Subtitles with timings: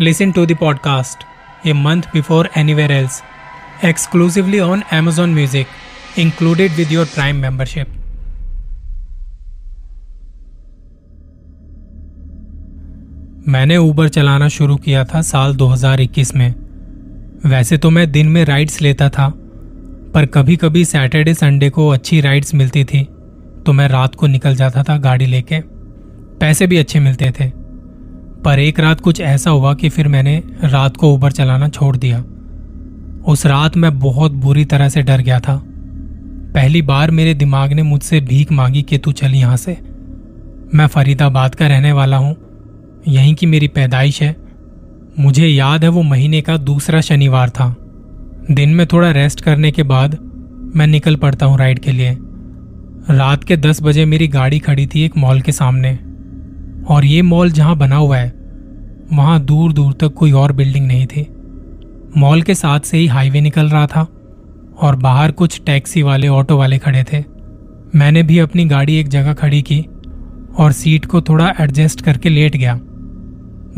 [0.00, 1.24] Listen to the podcast
[1.66, 3.22] a month before anywhere else
[3.84, 5.66] exclusively on Amazon music
[6.18, 7.86] included with your Prime membership
[13.48, 16.54] मैंने Uber चलाना शुरू किया था साल 2021 में।
[17.46, 19.28] वैसे तो मैं दिन में राइड्स लेता था,
[20.14, 23.04] पर कभी कभी सैटरडे संडे को अच्छी राइड्स मिलती थी
[23.66, 25.60] तो मैं रात को निकल जाता था गाड़ी लेके।
[26.38, 27.59] पैसे भी अच्छे मिलते थे।
[28.44, 32.24] पर एक रात कुछ ऐसा हुआ कि फिर मैंने रात को ऊबर चलाना छोड़ दिया।
[33.32, 35.62] उस रात मैं बहुत बुरी तरह से डर गया था।
[36.54, 39.72] पहली बार मेरे दिमाग ने मुझसे भीख मांगी कि तू चल यहाँ से।
[40.74, 42.36] मैं फरीदाबाद का रहने वाला हूँ।
[43.08, 44.36] यहीं की मेरी पैदाइश है।
[45.18, 47.76] मुझे याद है वो महीने का दूसरा शनिवार था।
[48.50, 50.18] दिन में थोड़ा रेस्ट करने के बाद
[50.76, 52.18] मैं निकल पड़ता हूँ राइड के लिए।
[53.10, 55.98] रात के दस बजे मेरी गाड़ी खड़ी थी एक मॉल के सामने।
[56.88, 58.32] और ये मॉल जहाँ बना हुआ है,
[59.12, 61.26] वहाँ दूर दूर तक कोई और बिल्डिंग नहीं थी।
[62.16, 64.06] मॉल के साथ से ही हाईवे निकल रहा था
[64.78, 67.24] और बाहर कुछ टैक्सी वाले, ऑटो वाले खड़े थे।
[67.94, 69.80] मैंने भी अपनी गाड़ी एक जगह खड़ी की
[70.58, 72.74] और सीट को थोड़ा एडजस्ट करके लेट गया।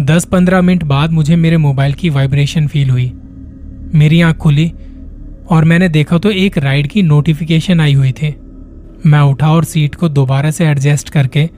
[0.00, 3.12] दस पंद्रह मिनट बाद मुझे मेरे मोबाइल की वाइब्रेशन फील हुई।
[3.94, 4.72] मेरी आँख खुली
[5.50, 8.34] और मैंने देखा तो एक राइड की नोटिफिकेशन आई हुई थी।
[9.06, 11.48] मैं उठा और सीट को दोबारा से एडजस्ट करके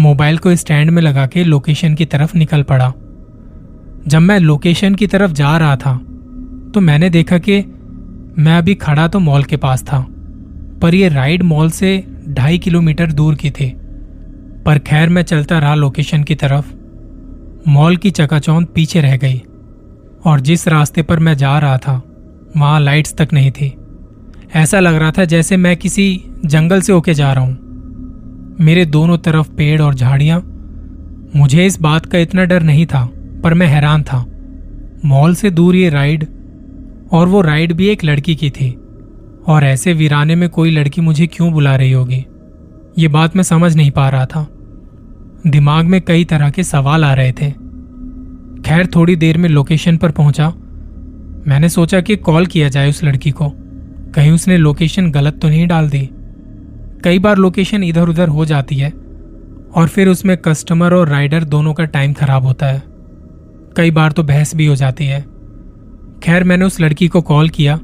[0.00, 2.92] मोबाइल को स्टैंड में लगा के लोकेशन की तरफ़ निकल पड़ा।
[4.08, 5.94] जब मैं लोकेशन की तरफ़ जा रहा था
[6.74, 7.58] तो मैंने देखा कि
[8.38, 10.00] मैं अभी खड़ा तो मॉल के पास था,
[10.82, 13.72] पर यह राइड मॉल से ढाई किलोमीटर दूर की थी।
[14.66, 16.72] पर खैर मैं चलता रहा लोकेशन की तरफ़।
[17.68, 19.42] मॉल की चकाचौंध पीछे रह गई,
[20.24, 22.02] और जिस रास्ते पर मैं जा रहा था,
[22.56, 23.74] वहाँ लाइट्स तक नहीं थी।
[24.54, 27.69] ऐसा लग रहा था जैसे मैं किसी जंगल से होके जा रहा हूँ।
[28.60, 30.40] मेरे दोनों तरफ़ पेड़ और झाड़ियाँ।
[31.36, 33.10] मुझे इस बात का इतना डर नहीं था,
[33.44, 34.26] पर मैं हैरान था।
[35.04, 36.26] मॉल से दूर ये राइड,
[37.12, 38.78] और वो राइड भी एक लड़की की थी।
[39.46, 42.26] और ऐसे वीराने में कोई लड़की मुझे क्यों बुला रही होगी?
[42.98, 44.48] ये बात मैं समझ नहीं पा रहा था।
[45.46, 47.50] दिमाग में कई तरह के सवाल आ रहे थे।
[48.62, 50.48] खैर, थोड़ी देर में लोकेशन पर पहुँचा।
[51.46, 53.52] मैंने सोचा कि कॉल किया जाए उस लड़की को।
[54.14, 56.10] कहीं उसने लोकेशन गलत तो नहीं डाल दी?
[57.04, 58.90] कई बार लोकेशन इधर उधर हो जाती है
[59.74, 62.82] और फिर उसमें कस्टमर और राइडर दोनों का टाइम खराब होता है।
[63.76, 65.20] कई बार तो बहस भी हो जाती है।
[66.22, 67.80] खैर, मैंने उस लड़की को कॉल किया।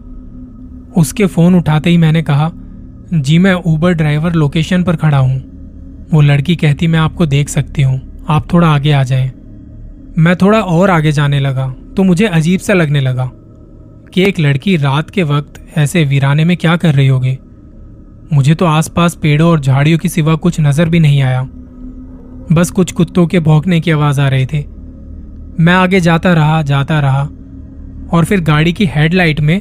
[0.97, 2.51] उसके फ़ोन उठाते ही मैंने कहा,
[3.15, 5.43] जी, मैं ऊबर ड्राइवर लोकेशन पर खड़ा हूँ।
[6.13, 9.33] वो लड़की कहती, मैं आपको देख सकती हूँ। आप थोड़ा आगे आ जाएँ।
[10.19, 13.31] मैं थोड़ा और आगे जाने लगा। तो मुझे अजीब सा लगने लगा
[14.15, 17.39] कि एक लड़की रात के वक्त ऐसे वीराने में क्या कर रही होगी?
[18.33, 21.43] मुझे तो आसपास पेड़ों और झाड़ियों के सिवा कुछ नज़र भी नहीं आया।
[22.53, 24.65] बस कुछ कुत्तों के भौंकने की आवाज़ आ रही थी।
[25.61, 27.23] मैं आगे जाता रहा जाता रहा,
[28.09, 29.61] और फिर गाड़ी की हेडलाइट में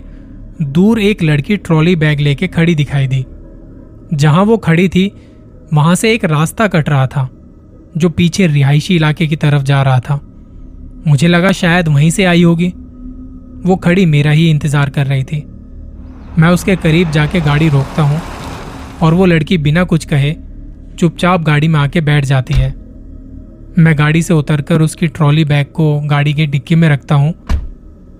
[0.64, 3.26] दूर एक लड़की ट्रॉली बैग लेके खड़ी दिखाई दी।
[4.14, 5.12] जहाँ वो खड़ी थी,
[5.74, 7.30] वहाँ से एक रास्ता कट रहा था,
[7.98, 10.20] जो पीछे रिहायशी इलाके की तरफ़ जा रहा था।
[11.08, 12.74] मुझे लगा शायद वहीं से आई होगी।
[13.66, 15.44] वो खड़ी मेरा ही इंतज़ार कर रही थी।
[16.40, 18.22] मैं उसके करीब जाके गाड़ी रोकता हूँ।
[19.02, 20.36] और वो लड़की बिना कुछ कहे
[21.00, 22.70] चुपचाप गाड़ी में आके बैठ जाती है।
[23.80, 27.34] मैं गाड़ी से उतरकर उसकी ट्रॉली बैग को गाड़ी के डिक्की में रखता हूँ।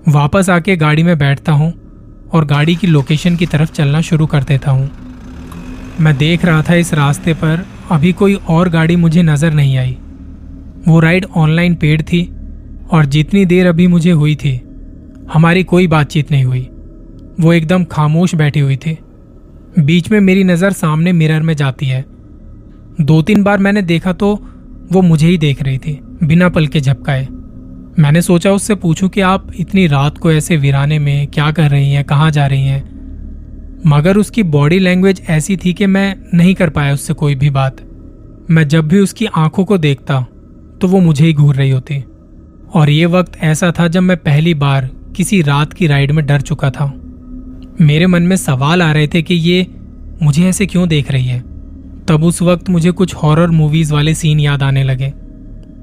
[0.08, 1.72] वापस आके गाड़ी में बैठता हूँ
[2.32, 4.90] और गाड़ी की लोकेशन की तरफ़ चलना शुरू कर देता हूँ।
[6.00, 9.96] मैं देख रहा था इस रास्ते पर अभी कोई और गाड़ी मुझे नज़र नहीं आई।
[10.88, 12.22] वो राइड ऑनलाइन पेड थी
[12.90, 14.60] और जितनी देर अभी मुझे हुई थी,
[15.32, 16.68] हमारी कोई बातचीत नहीं हुई।
[17.40, 18.98] वो एकदम खामोश बैठी हुई थी।
[19.76, 22.04] बीच में मेरी नज़र सामने मिरर में जाती है।
[23.00, 24.34] दो तीन बार मैंने देखा तो
[24.92, 27.26] वो मुझे ही देख रही थी, बिना पल के झपकाए।
[27.98, 31.92] मैंने सोचा उससे पूछूँ कि आप इतनी रात को ऐसे वीराने में क्या कर रही
[31.92, 32.82] हैं, कहाँ जा रही हैं?
[33.86, 37.80] मगर उसकी बॉडी लैंग्वेज ऐसी थी कि मैं नहीं कर पाया उससे कोई भी बात।
[38.50, 40.20] मैं जब भी उसकी आँखों को देखता
[40.80, 42.04] तो वो मुझे ही घूर रही होती।
[42.74, 46.40] और ये वक्त ऐसा था जब मैं पहली बार किसी रात की राइड में डर
[46.40, 46.92] चुका था।
[47.80, 49.66] मेरे मन में सवाल आ रहे थे कि ये
[50.22, 51.40] मुझे ऐसे क्यों देख रही है?
[52.08, 55.12] तब उस वक्त मुझे कुछ हॉरर मूवीज़ वाले सीन याद आने लगे।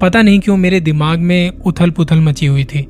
[0.02, 2.88] पता नहीं क्यों मेरे दिमाग में उथल पुथल मची हुई थी।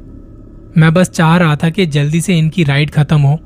[0.78, 3.40] मैं बस चाह रहा था कि जल्दी से इनकी राइड खत्म हो।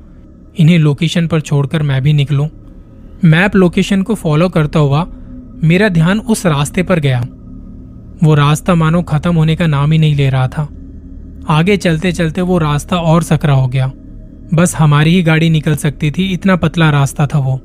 [0.57, 2.47] इन्हें लोकेशन पर छोड़कर मैं भी निकलूं।
[3.25, 5.07] मैप लोकेशन को फॉलो करता हुआ
[5.63, 7.21] मेरा ध्यान उस रास्ते पर गया।
[8.23, 10.69] वो रास्ता मानो खत्म होने का नाम ही नहीं ले रहा था।
[11.49, 13.91] आगे चलते चलते वो रास्ता और सकरा हो गया।
[14.53, 17.59] बस हमारी ही गाड़ी निकल सकती थी, इतना पतला रास्ता था वो।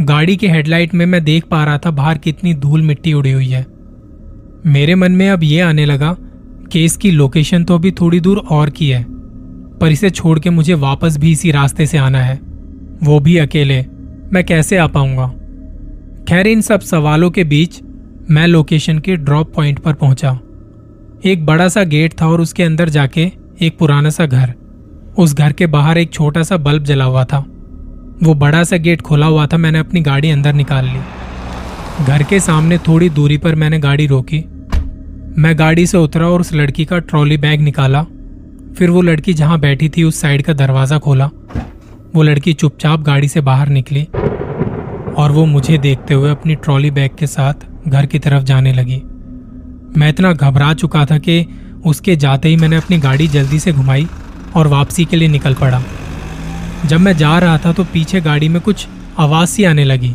[0.00, 3.48] गाड़ी के हेडलाइट में मैं देख पा रहा था बाहर कितनी धूल मिट्टी उड़ी हुई
[3.48, 3.66] है।
[4.66, 6.16] मेरे मन में अब ये आने लगा
[6.72, 9.04] कि इसकी लोकेशन तो अभी थोड़ी दूर और की है,
[9.78, 12.38] पर इसे छोड़ के मुझे वापस भी इसी रास्ते से आना है।
[13.02, 13.80] वो भी अकेले,
[14.32, 15.26] मैं कैसे आ पाऊँगा?
[16.28, 17.80] खैर, इन सब सवालों के बीच
[18.30, 20.38] मैं लोकेशन के ड्रॉप पॉइंट पर पहुँचा।
[21.24, 23.30] एक बड़ा सा गेट था और उसके अंदर जाके
[23.60, 24.54] एक पुराना सा घर।
[25.18, 27.38] उस घर के बाहर एक छोटा सा बल्ब जला हुआ था।
[28.22, 32.38] वो बड़ा सा गेट खुला हुआ था, मैंने अपनी गाड़ी अंदर निकाल ली। घर के
[32.40, 34.38] सामने थोड़ी दूरी पर मैंने गाड़ी रोकी।
[35.38, 38.02] मैं गाड़ी से उतरा और उस लड़की का ट्रॉली बैग निकाला।
[38.78, 41.30] फिर वो लड़की जहाँ बैठी थी, उस साइड का दरवाज़ा खोला।
[42.14, 44.04] वो लड़की चुपचाप गाड़ी से बाहर निकली
[45.14, 49.02] और वो मुझे देखते हुए अपनी ट्रॉली बैग के साथ घर की तरफ़ जाने लगी।
[49.96, 51.44] मैं इतना घबरा चुका था कि
[51.86, 54.06] उसके जाते ही मैंने अपनी गाड़ी जल्दी से घुमाई।
[54.58, 55.82] और वापसी के लिए निकल पड़ा।
[56.86, 58.86] जब मैं जा रहा था तो पीछे गाड़ी में कुछ
[59.18, 60.14] आवाज़ सी आने लगी,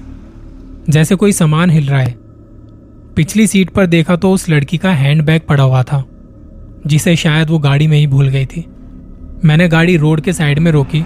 [0.89, 2.15] जैसे कोई सामान हिल रहा है।
[3.15, 6.03] पिछली सीट पर देखा तो उस लड़की का हैंडबैग पड़ा हुआ था,
[6.87, 8.65] जिसे शायद वो गाड़ी में ही भूल गई थी।
[9.45, 11.03] मैंने गाड़ी रोड के साइड में रोकी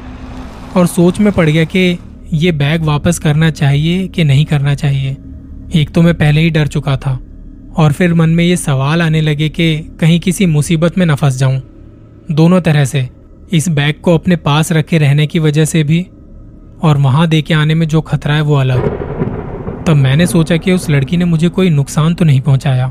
[0.75, 1.97] और सोच में पड़ गया कि
[2.33, 5.15] ये बैग वापस करना चाहिए कि नहीं करना चाहिए।
[5.75, 7.17] एक तो मैं पहले ही डर चुका था
[7.77, 11.37] और फिर मन में ये सवाल आने लगे कि कहीं किसी मुसीबत में न फंस
[11.37, 11.61] जाऊँ।
[12.31, 13.07] दोनों तरह से
[13.53, 16.01] इस बैग को अपने पास रखे रहने की वजह से भी
[16.83, 18.79] और वहाँ दे के आने में जो खतरा है वो अलग।
[19.85, 22.85] तब मैंने सोचा कि उस लड़की ने मुझे कोई नुकसान तो नहीं पहुँचाया।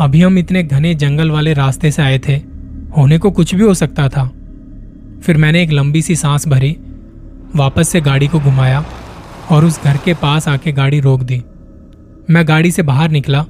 [0.00, 2.36] अभी हम इतने घने जंगल वाले रास्ते से आए थे,
[2.96, 4.24] होने को कुछ भी हो सकता था।
[5.22, 6.76] फिर मैंने एक लंबी सी सांस भरी,
[7.56, 8.84] वापस से गाड़ी को घुमाया
[9.50, 11.42] और उस घर के पास आके गाड़ी रोक दी।
[12.30, 13.44] मैं गाड़ी से बाहर निकला,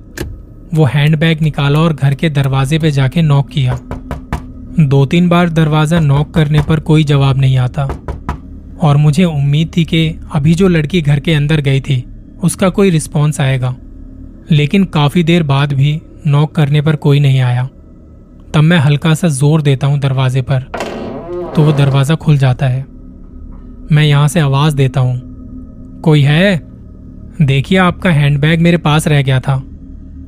[0.74, 3.78] वो हैंडबैग निकाला और घर के दरवाजे पे जाके नॉक किया।
[4.80, 7.84] दो तीन बार दरवाज़ा नॉक करने पर कोई जवाब नहीं आता।
[8.82, 12.04] और मुझे उम्मीद थी कि अभी जो लड़की घर के अंदर गई थी,
[12.44, 13.74] उसका कोई रिस्पॉन्स आएगा।
[14.50, 17.64] लेकिन काफ़ी देर बाद भी नॉक करने पर कोई नहीं आया।
[18.54, 20.60] तब मैं हल्का सा ज़ोर देता हूँ दरवाजे पर
[21.56, 22.84] तो वो दरवाज़ा खुल जाता है।
[23.92, 25.20] मैं यहाँ से आवाज़ देता हूँ,
[26.00, 26.56] कोई है?
[27.42, 29.62] देखिए, आपका हैंडबैग मेरे पास रह गया था।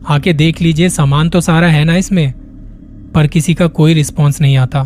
[0.08, 2.32] आके देख लीजिए, सामान तो सारा है ना इसमें?
[3.14, 4.82] पर किसी का कोई रिस्पॉन्स नहीं आता।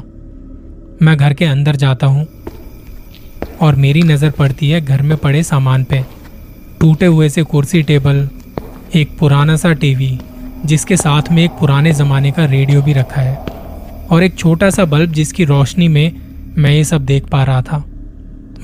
[1.02, 2.26] मैं घर के अंदर जाता हूँ
[3.60, 6.04] और मेरी नज़र पड़ती है घर में पड़े सामान पे।
[6.80, 8.28] टूटे हुए से कुर्सी टेबल,
[8.94, 10.18] एक पुराना सा टीवी,
[10.64, 13.36] जिसके साथ में एक पुराने ज़माने का रेडियो भी रखा है,
[14.06, 16.20] और एक छोटा सा बल्ब जिसकी रोशनी में
[16.58, 17.82] मैं ये सब देख पा रहा था।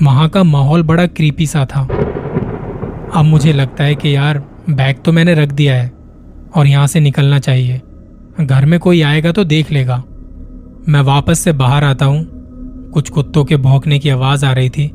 [0.03, 1.81] वहाँ का माहौल बड़ा क्रीपी सा था।
[3.11, 4.37] अब मुझे लगता है कि यार,
[4.69, 5.91] बैग तो मैंने रख दिया है
[6.55, 7.81] और यहाँ से निकलना चाहिए।
[8.39, 10.03] घर में कोई आएगा तो देख लेगा।
[10.89, 12.25] मैं वापस से बाहर आता हूँ।
[12.91, 14.87] कुछ कुत्तों के भौंकने की आवाज़ आ रही थी।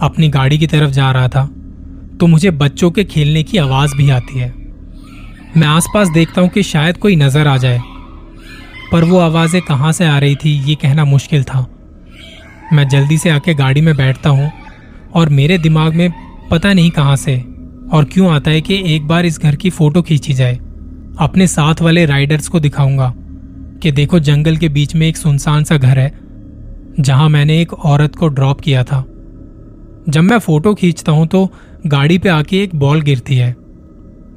[0.00, 1.44] अपनी गाड़ी की तरफ़ जा रहा था।
[2.20, 4.54] तो मुझे बच्चों के खेलने की आवाज़ भी आती है।
[5.56, 7.80] मैं आसपास देखता हूँ कि शायद कोई नज़र आ जाए।
[8.92, 11.66] पर वो आवाज़ें कहाँ से आ रही थी, ये कहना मुश्किल था।
[12.72, 14.52] मैं जल्दी से आके गाड़ी में बैठता हूँ
[15.14, 16.12] और मेरे दिमाग में
[16.50, 17.36] पता नहीं कहाँ से
[17.92, 20.58] और क्यों आता है कि एक बार इस घर की फ़ोटो खींची जाए।
[21.20, 23.12] अपने साथ वाले राइडर्स को दिखाऊँगा
[23.82, 26.12] कि देखो जंगल के बीच में एक सुनसान सा घर है,
[27.00, 29.00] जहाँ मैंने एक औरत को ड्रॉप किया था।
[30.08, 31.48] जब मैं फ़ोटो खींचता हूँ तो
[31.86, 33.50] गाड़ी पे आके एक बॉल गिरती है।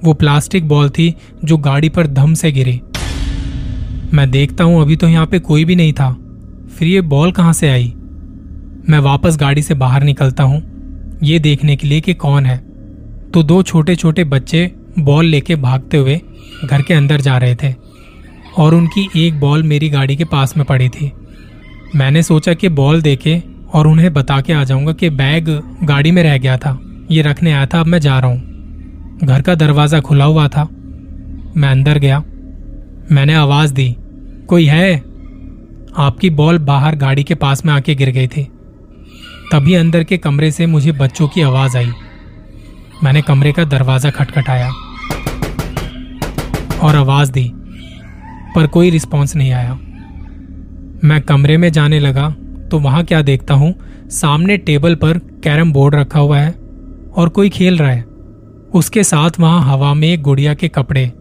[0.03, 1.13] वो प्लास्टिक बॉल थी
[1.45, 2.81] जो गाड़ी पर धम से गिरी।
[4.13, 6.11] मैं देखता हूँ अभी तो यहाँ पे कोई भी नहीं था।
[6.77, 7.93] फिर ये बॉल कहाँ से आई?
[8.89, 10.61] मैं वापस गाड़ी से बाहर निकलता हूँ।
[11.23, 12.57] ये देखने के लिए कि कौन है।
[13.33, 14.65] तो दो छोटे छोटे बच्चे
[14.99, 16.19] बॉल लेके भागते हुए
[16.65, 17.73] घर के अंदर जा रहे थे
[18.57, 21.11] और उनकी एक बॉल मेरी गाड़ी के पास में पड़ी थी।
[21.95, 23.41] मैंने सोचा कि बॉल देके
[23.73, 25.49] और उन्हें बता के आ जाऊँगा कि बैग
[25.83, 26.79] गाड़ी में रह गया था,
[27.11, 30.63] ये रखने आया था, अब मैं जा रहा हूँ। घर का दरवाज़ा खुला हुआ था।
[31.57, 32.19] मैं अंदर गया।
[33.11, 33.95] मैंने आवाज़ दी,
[34.47, 34.97] कोई है?
[35.97, 38.43] आपकी बॉल बाहर गाड़ी के पास में आके गिर गई थी।
[39.51, 41.91] तभी अंदर के कमरे से मुझे बच्चों की आवाज़ आई।
[43.03, 44.71] मैंने कमरे का दरवाज़ा खटखटाया।
[46.81, 47.51] और आवाज़ दी,
[48.55, 49.73] पर कोई रिस्पॉन्स नहीं आया।
[51.03, 52.29] मैं कमरे में जाने लगा
[52.71, 53.73] तो वहाँ क्या देखता हूँ?
[54.11, 56.51] सामने टेबल पर कैरम बोर्ड रखा हुआ है
[57.11, 58.03] और कोई खेल रहा है।
[58.73, 61.11] उसके साथ वहाँ हवा में एक गुड़िया के कपड़े,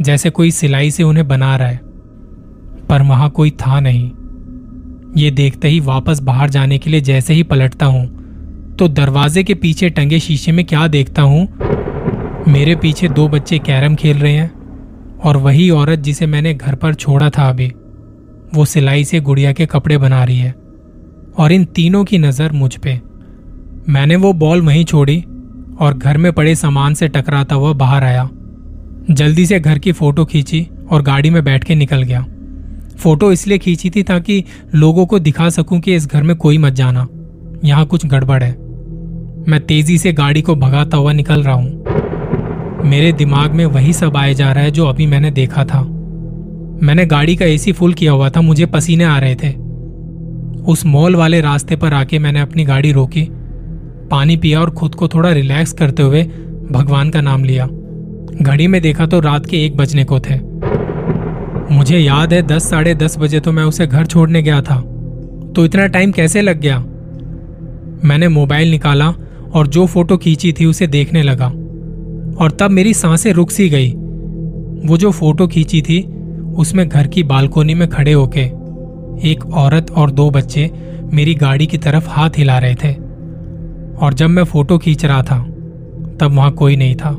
[0.00, 1.80] जैसे कोई सिलाई से उन्हें बना रहा है।
[2.88, 4.10] पर वहाँ कोई था नहीं।
[5.16, 8.06] ये देखते ही वापस बाहर जाने के लिए जैसे ही पलटता हूँ
[8.78, 11.46] तो दरवाजे के पीछे टंगे शीशे में क्या देखता हूँ?
[12.48, 14.61] मेरे पीछे दो बच्चे कैरम खेल रहे हैं।
[15.24, 17.72] और वही औरत जिसे मैंने घर पर छोड़ा था अभी,
[18.54, 20.54] वो सिलाई से गुड़िया के कपड़े बना रही है
[21.38, 23.00] और इन तीनों की नज़र मुझ पे।
[23.88, 25.20] मैंने वो बॉल वहीं छोड़ी
[25.80, 28.28] और घर में पड़े सामान से टकराता हुआ बाहर आया।
[29.10, 32.24] जल्दी से घर की फ़ोटो खींची और गाड़ी में बैठ के निकल गया।
[32.98, 36.72] फ़ोटो इसलिए खींची थी ताकि लोगों को दिखा सकूँ कि इस घर में कोई मत
[36.72, 37.06] जाना।
[37.64, 38.52] यहाँ कुछ गड़बड़ है।
[39.48, 41.70] मैं तेज़ी से गाड़ी को भगाता हुआ निकल रहा हूँ।
[42.84, 45.82] मेरे दिमाग में वही सब आए जा रहा है जो अभी मैंने देखा था।
[46.82, 49.52] मैंने गाड़ी का एसी फुल किया हुआ था, मुझे पसीने आ रहे थे।
[50.62, 53.28] उस मॉल वाले रास्ते पर आके मैंने अपनी गाड़ी रोकी।
[54.10, 56.22] पानी पिया और खुद को थोड़ा रिलैक्स करते हुए
[56.70, 57.68] भगवान का नाम लिया।
[58.42, 60.40] घड़ी में देखा तो रात के एक बजने को थे।
[61.74, 64.76] मुझे याद है, दस, साढ़े दस बजे तो मैं उसे घर छोड़ने गया था।
[65.56, 66.78] तो इतना टाइम कैसे लग गया?
[68.04, 69.14] मैंने मोबाइल निकाला
[69.54, 71.52] और जो फ़ोटो खींची थी उसे देखने लगा।
[72.40, 73.90] और तब मेरी साँसें रुक सी गई।
[74.88, 76.02] वो जो फ़ोटो खींची थी,
[76.56, 78.40] उसमें घर की बालकोनी में खड़े होके
[79.30, 80.70] एक औरत और दो बच्चे
[81.12, 82.92] मेरी गाड़ी की तरफ़ हाथ हिला रहे थे।
[83.96, 85.38] और जब मैं फ़ोटो खींच रहा था,
[86.20, 87.18] तब वहाँ कोई नहीं था।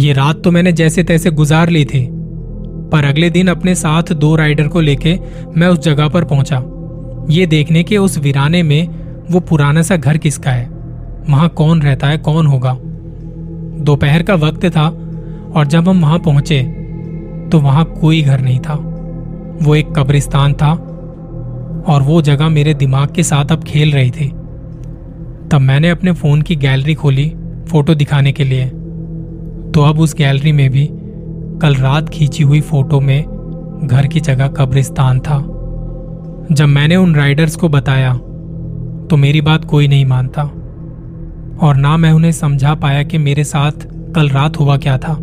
[0.00, 2.08] ये रात तो मैंने जैसे तैसे गुजार ली थी,
[2.92, 5.18] पर अगले दिन अपने साथ दो राइडर को लेके
[5.56, 6.64] मैं उस जगह पर पहुँचा।
[7.30, 8.88] ये देखने के उस वीराने में
[9.30, 10.66] वो पुराना सा घर किसका है?
[11.30, 12.78] वहाँ कौन रहता है, कौन होगा?
[13.82, 14.88] दोपहर का वक्त था
[15.56, 16.62] और जब हम वहाँ पहुँचे
[17.52, 18.74] तो वहाँ कोई घर नहीं था।
[19.62, 20.72] वो एक कब्रिस्तान था
[21.88, 24.28] और वो जगह मेरे दिमाग के साथ अब खेल रही थी।
[25.48, 27.28] तब मैंने अपने फ़ोन की गैलरी खोली
[27.68, 28.66] फ़ोटो दिखाने के लिए।
[29.72, 30.88] तो अब उस गैलरी में भी
[31.62, 33.22] कल रात खींची हुई फ़ोटो में
[33.84, 35.38] घर की जगह कब्रिस्तान था।
[36.52, 38.12] जब मैंने उन राइडर्स को बताया
[39.10, 40.42] तो मेरी बात कोई नहीं मानता।
[41.62, 45.16] और ना मैं उन्हें समझा पाया कि मेरे साथ कल रात हुआ क्या था।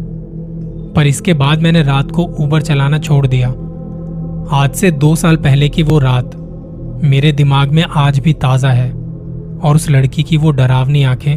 [0.96, 3.50] पर इसके बाद मैंने रात को ऊबर चलाना छोड़ दिया।
[4.58, 6.36] आज से दो साल पहले की वो रात
[7.04, 11.36] मेरे दिमाग में आज भी ताज़ा है और उस लड़की की वो डरावनी आँखें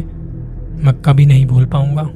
[0.83, 2.09] मैं कभी नहीं भूल पाऊँगा।